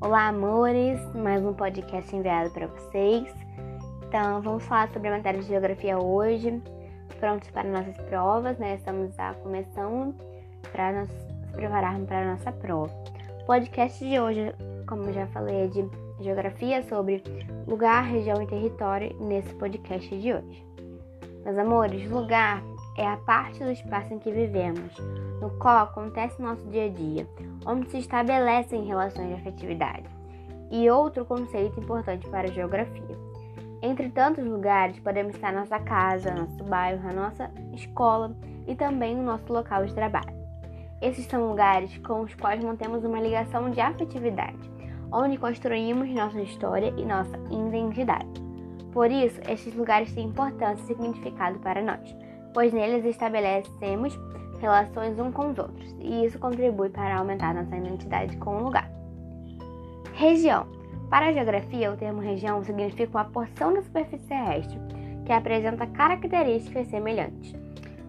Olá, 0.00 0.28
amores! 0.28 1.00
Mais 1.12 1.44
um 1.44 1.52
podcast 1.52 2.14
enviado 2.14 2.50
para 2.50 2.68
vocês. 2.68 3.34
Então, 4.06 4.40
vamos 4.40 4.62
falar 4.62 4.88
sobre 4.90 5.08
a 5.08 5.16
matéria 5.16 5.40
de 5.40 5.48
geografia 5.48 5.98
hoje. 5.98 6.62
Prontos 7.18 7.50
para 7.50 7.68
nossas 7.68 7.96
provas, 8.04 8.56
né? 8.58 8.76
Estamos 8.76 9.12
já 9.16 9.34
começando 9.34 10.14
para 10.70 11.00
nos 11.00 11.10
prepararmos 11.50 12.06
para 12.06 12.20
a 12.22 12.32
nossa 12.32 12.52
prova. 12.52 12.94
O 13.42 13.46
podcast 13.46 14.08
de 14.08 14.20
hoje, 14.20 14.54
como 14.86 15.12
já 15.12 15.26
falei, 15.26 15.64
é 15.64 15.66
de 15.66 15.84
geografia 16.20 16.80
sobre 16.84 17.20
lugar, 17.66 18.04
região 18.04 18.40
e 18.40 18.46
território 18.46 19.16
nesse 19.18 19.52
podcast 19.56 20.16
de 20.16 20.32
hoje. 20.32 20.64
Meus 21.44 21.58
amores, 21.58 22.08
lugar 22.08 22.62
é 22.98 23.06
a 23.06 23.16
parte 23.16 23.62
do 23.62 23.70
espaço 23.70 24.12
em 24.12 24.18
que 24.18 24.32
vivemos, 24.32 24.92
no 25.40 25.50
qual 25.58 25.84
acontece 25.84 26.42
nosso 26.42 26.66
dia 26.66 26.86
a 26.86 26.88
dia, 26.88 27.26
onde 27.64 27.88
se 27.88 27.98
estabelecem 27.98 28.84
relações 28.84 29.28
de 29.28 29.34
afetividade. 29.34 30.04
E 30.68 30.90
outro 30.90 31.24
conceito 31.24 31.78
importante 31.78 32.28
para 32.28 32.48
a 32.48 32.52
geografia. 32.52 33.16
Entre 33.80 34.10
tantos 34.10 34.44
lugares, 34.44 34.98
podemos 34.98 35.36
estar 35.36 35.52
nossa 35.52 35.78
casa, 35.78 36.34
nosso 36.34 36.64
bairro, 36.64 37.08
a 37.08 37.12
nossa 37.12 37.50
escola 37.72 38.36
e 38.66 38.74
também 38.74 39.16
o 39.16 39.22
nosso 39.22 39.50
local 39.52 39.86
de 39.86 39.94
trabalho. 39.94 40.36
Esses 41.00 41.24
são 41.26 41.48
lugares 41.48 41.96
com 41.98 42.22
os 42.22 42.34
quais 42.34 42.62
mantemos 42.62 43.04
uma 43.04 43.20
ligação 43.20 43.70
de 43.70 43.80
afetividade, 43.80 44.58
onde 45.12 45.38
construímos 45.38 46.10
nossa 46.10 46.42
história 46.42 46.92
e 46.96 47.04
nossa 47.04 47.38
identidade. 47.48 48.42
Por 48.92 49.08
isso, 49.08 49.40
esses 49.48 49.72
lugares 49.72 50.12
têm 50.12 50.26
importância 50.26 50.82
e 50.82 50.86
significado 50.86 51.60
para 51.60 51.80
nós 51.80 52.27
pois 52.58 52.72
neles 52.72 53.04
estabelecemos 53.04 54.18
relações 54.60 55.16
uns 55.16 55.32
com 55.32 55.50
os 55.50 55.58
outros, 55.60 55.94
e 56.00 56.24
isso 56.24 56.40
contribui 56.40 56.88
para 56.88 57.18
aumentar 57.18 57.54
nossa 57.54 57.76
identidade 57.76 58.36
com 58.38 58.56
o 58.56 58.64
lugar. 58.64 58.90
Região. 60.14 60.66
Para 61.08 61.26
a 61.26 61.32
geografia, 61.32 61.92
o 61.92 61.96
termo 61.96 62.20
região 62.20 62.64
significa 62.64 63.16
uma 63.16 63.26
porção 63.26 63.72
da 63.74 63.82
superfície 63.82 64.26
terrestre 64.26 64.76
que 65.24 65.32
apresenta 65.32 65.86
características 65.86 66.88
semelhantes. 66.88 67.54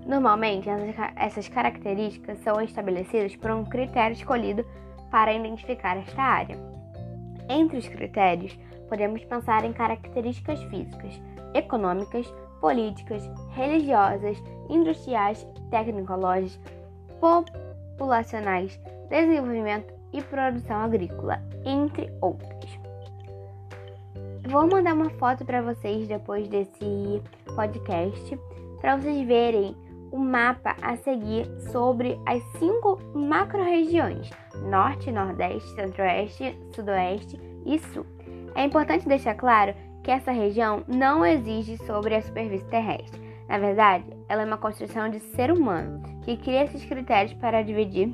Normalmente, 0.07 0.67
essas 1.15 1.47
características 1.47 2.39
são 2.39 2.59
estabelecidas 2.59 3.35
por 3.35 3.51
um 3.51 3.63
critério 3.63 4.15
escolhido 4.15 4.65
para 5.11 5.31
identificar 5.31 5.95
esta 5.95 6.23
área. 6.23 6.57
Entre 7.47 7.77
os 7.77 7.87
critérios, 7.87 8.57
podemos 8.89 9.23
pensar 9.25 9.63
em 9.63 9.73
características 9.73 10.59
físicas, 10.63 11.21
econômicas, 11.53 12.25
políticas, 12.59 13.23
religiosas, 13.49 14.41
industriais, 14.69 15.45
tecnológicas, 15.69 16.59
populacionais, 17.19 18.79
desenvolvimento 19.09 19.93
e 20.13 20.21
produção 20.21 20.77
agrícola, 20.77 21.41
entre 21.65 22.11
outras. 22.21 22.79
Vou 24.47 24.67
mandar 24.67 24.93
uma 24.93 25.09
foto 25.11 25.45
para 25.45 25.61
vocês 25.61 26.07
depois 26.07 26.47
desse 26.47 27.21
podcast, 27.55 28.39
para 28.81 28.97
vocês 28.97 29.27
verem 29.27 29.75
o 30.11 30.17
mapa 30.17 30.75
a 30.81 30.95
seguir 30.97 31.45
sobre 31.71 32.19
as 32.25 32.41
cinco 32.57 32.99
macro-regiões: 33.13 34.29
Norte, 34.69 35.11
Nordeste, 35.11 35.69
Centro-Oeste, 35.75 36.57
Sudoeste 36.73 37.39
e 37.65 37.77
Sul. 37.79 38.05
É 38.55 38.63
importante 38.63 39.07
deixar 39.07 39.35
claro 39.35 39.75
que 40.03 40.11
essa 40.11 40.31
região 40.31 40.83
não 40.87 41.25
existe 41.25 41.77
sobre 41.85 42.15
a 42.15 42.21
superfície 42.21 42.65
terrestre. 42.65 43.19
Na 43.47 43.57
verdade, 43.57 44.05
ela 44.27 44.43
é 44.43 44.45
uma 44.45 44.57
construção 44.57 45.09
de 45.09 45.19
ser 45.19 45.51
humano 45.51 46.01
que 46.23 46.37
cria 46.37 46.63
esses 46.63 46.85
critérios 46.85 47.33
para 47.33 47.63
dividir 47.63 48.13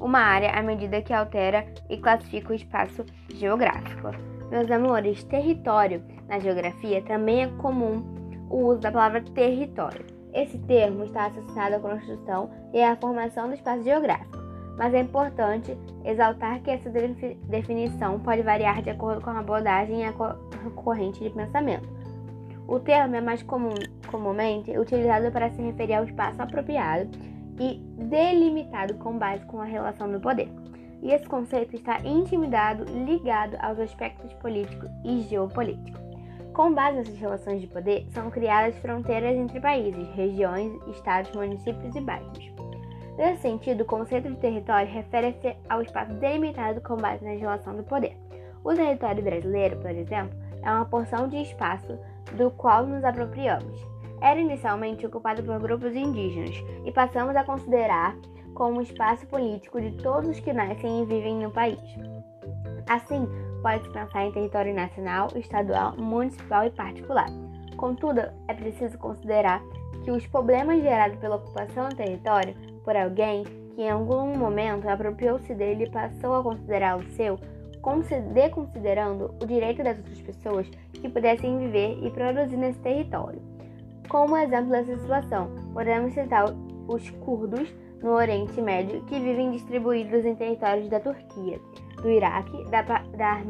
uma 0.00 0.20
área 0.20 0.50
à 0.50 0.62
medida 0.62 1.02
que 1.02 1.12
altera 1.12 1.66
e 1.90 1.98
classifica 1.98 2.52
o 2.52 2.56
espaço 2.56 3.04
geográfico. 3.34 4.08
Meus 4.50 4.70
amores, 4.70 5.22
território 5.24 6.02
na 6.26 6.38
geografia 6.38 7.02
também 7.02 7.42
é 7.42 7.46
comum 7.58 8.02
o 8.48 8.66
uso 8.66 8.80
da 8.80 8.90
palavra 8.90 9.22
território. 9.22 10.06
Esse 10.32 10.58
termo 10.58 11.04
está 11.04 11.26
associado 11.26 11.76
à 11.76 11.80
construção 11.80 12.50
e 12.72 12.82
à 12.82 12.96
formação 12.96 13.48
do 13.48 13.54
espaço 13.54 13.82
geográfico 13.82 14.39
mas 14.80 14.94
é 14.94 15.00
importante 15.00 15.76
exaltar 16.06 16.62
que 16.62 16.70
essa 16.70 16.90
definição 17.50 18.18
pode 18.18 18.40
variar 18.40 18.80
de 18.80 18.88
acordo 18.88 19.20
com 19.20 19.28
a 19.28 19.40
abordagem 19.40 20.00
e 20.00 20.04
a 20.04 20.12
corrente 20.74 21.22
de 21.22 21.28
pensamento. 21.28 21.86
O 22.66 22.80
termo 22.80 23.14
é 23.14 23.20
mais 23.20 23.42
comum, 23.42 23.74
comumente 24.10 24.70
utilizado 24.78 25.30
para 25.30 25.50
se 25.50 25.60
referir 25.60 25.92
ao 25.92 26.04
espaço 26.04 26.40
apropriado 26.40 27.10
e 27.60 27.78
delimitado 28.08 28.94
com 28.94 29.18
base 29.18 29.44
com 29.44 29.60
a 29.60 29.66
relação 29.66 30.10
do 30.10 30.18
poder. 30.18 30.48
E 31.02 31.12
esse 31.12 31.26
conceito 31.26 31.76
está 31.76 32.00
intimidado, 32.00 32.84
ligado 33.04 33.56
aos 33.60 33.78
aspectos 33.78 34.32
político 34.34 34.86
e 35.04 35.20
geopolítico. 35.28 35.98
Com 36.54 36.72
base 36.72 36.96
nessas 36.96 37.18
relações 37.18 37.60
de 37.60 37.66
poder, 37.66 38.06
são 38.12 38.30
criadas 38.30 38.74
fronteiras 38.78 39.36
entre 39.36 39.60
países, 39.60 40.08
regiões, 40.14 40.72
estados, 40.88 41.30
municípios 41.32 41.94
e 41.94 42.00
bairros. 42.00 42.59
Nesse 43.20 43.42
sentido, 43.42 43.82
o 43.82 43.84
conceito 43.84 44.30
de 44.30 44.36
território 44.36 44.90
refere-se 44.90 45.54
ao 45.68 45.82
espaço 45.82 46.10
delimitado 46.14 46.80
com 46.80 46.96
base 46.96 47.22
na 47.22 47.32
relação 47.32 47.76
do 47.76 47.82
poder. 47.82 48.16
O 48.64 48.72
território 48.72 49.22
brasileiro, 49.22 49.76
por 49.76 49.90
exemplo, 49.90 50.34
é 50.62 50.70
uma 50.70 50.86
porção 50.86 51.28
de 51.28 51.36
espaço 51.36 51.98
do 52.38 52.50
qual 52.52 52.86
nos 52.86 53.04
apropriamos. 53.04 53.78
Era 54.22 54.40
inicialmente 54.40 55.04
ocupado 55.04 55.42
por 55.42 55.60
grupos 55.60 55.94
indígenas 55.94 56.56
e 56.86 56.90
passamos 56.90 57.36
a 57.36 57.44
considerar 57.44 58.16
como 58.54 58.80
espaço 58.80 59.26
político 59.26 59.78
de 59.82 59.90
todos 59.98 60.30
os 60.30 60.40
que 60.40 60.54
nascem 60.54 61.02
e 61.02 61.04
vivem 61.04 61.40
no 61.40 61.50
país. 61.50 61.78
Assim, 62.88 63.28
pode-se 63.60 63.90
pensar 63.90 64.24
em 64.24 64.32
território 64.32 64.74
nacional, 64.74 65.28
estadual, 65.36 65.94
municipal 65.98 66.64
e 66.64 66.70
particular. 66.70 67.28
Contudo, 67.76 68.22
é 68.48 68.54
preciso 68.54 68.96
considerar 68.96 69.62
que 70.04 70.10
os 70.10 70.26
problemas 70.26 70.80
gerados 70.80 71.18
pela 71.18 71.36
ocupação 71.36 71.90
do 71.90 71.96
território 71.96 72.69
por 72.84 72.96
alguém 72.96 73.44
que 73.74 73.82
em 73.82 73.90
algum 73.90 74.36
momento 74.36 74.88
apropriou-se 74.88 75.54
dele 75.54 75.84
e 75.84 75.90
passou 75.90 76.34
a 76.34 76.42
considerá-lo 76.42 77.04
seu, 77.10 77.38
desconsiderando 78.32 79.34
o 79.42 79.46
direito 79.46 79.82
das 79.82 79.96
outras 79.98 80.20
pessoas 80.20 80.68
que 80.92 81.08
pudessem 81.08 81.58
viver 81.58 81.98
e 82.02 82.10
produzir 82.10 82.56
nesse 82.56 82.78
território. 82.80 83.40
Como 84.08 84.36
exemplo 84.36 84.70
dessa 84.70 84.96
situação, 84.96 85.50
podemos 85.72 86.12
citar 86.12 86.46
os 86.88 87.08
curdos 87.10 87.72
no 88.02 88.10
Oriente 88.10 88.60
Médio 88.60 89.02
que 89.04 89.18
vivem 89.18 89.52
distribuídos 89.52 90.24
em 90.24 90.34
territórios 90.34 90.88
da 90.88 91.00
Turquia, 91.00 91.60
do 92.02 92.10
Iraque, 92.10 92.64
da, 92.70 92.82
da 92.82 93.40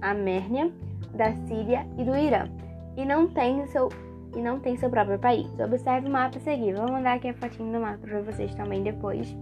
Armênia, 0.00 0.72
da 1.12 1.32
Síria 1.46 1.86
e 1.98 2.04
do 2.04 2.16
Irã, 2.16 2.48
e 2.96 3.04
não 3.04 3.28
têm 3.28 3.66
seu 3.66 3.88
e 4.34 4.40
não 4.40 4.60
tem 4.60 4.76
seu 4.76 4.90
próprio 4.90 5.18
país. 5.18 5.48
Observe 5.58 6.08
o 6.08 6.10
mapa 6.10 6.38
a 6.38 6.40
seguir. 6.40 6.74
Vou 6.74 6.90
mandar 6.90 7.14
aqui 7.14 7.28
a 7.28 7.34
fotinho 7.34 7.72
do 7.72 7.80
mapa 7.80 7.98
para 7.98 8.20
vocês 8.22 8.54
também 8.54 8.82
depois. 8.82 9.34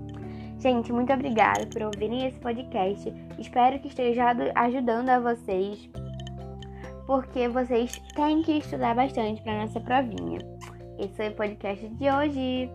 Gente, 0.58 0.92
muito 0.92 1.12
obrigada 1.12 1.66
por 1.66 1.82
ouvirem 1.82 2.26
esse 2.26 2.38
podcast. 2.38 3.12
Espero 3.38 3.80
que 3.80 3.88
esteja 3.88 4.26
ajudando 4.54 5.08
a 5.08 5.18
vocês, 5.18 5.90
porque 7.06 7.48
vocês 7.48 8.00
têm 8.14 8.42
que 8.42 8.58
estudar 8.58 8.94
bastante 8.94 9.42
para 9.42 9.62
nossa 9.62 9.80
provinha. 9.80 10.38
Esse 10.98 11.14
foi 11.14 11.28
o 11.30 11.34
podcast 11.34 11.88
de 11.88 12.10
hoje. 12.10 12.70